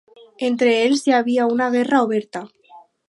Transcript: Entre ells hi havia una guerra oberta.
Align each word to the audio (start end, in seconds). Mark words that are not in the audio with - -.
Entre 0.47 0.71
ells 0.85 1.03
hi 1.09 1.13
havia 1.17 1.47
una 1.57 1.67
guerra 1.77 2.01
oberta. 2.07 2.43